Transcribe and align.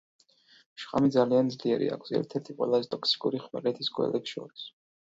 შხამი 0.83 1.11
ძალიან 1.17 1.51
ძლიერი 1.57 1.91
აქვს, 1.97 2.17
ერთ-ერთი 2.21 2.59
ყველაზე 2.63 2.93
ტოქსიური 2.97 3.47
ხმელეთის 3.47 3.97
გველებს 4.01 4.37
შორის. 4.37 4.69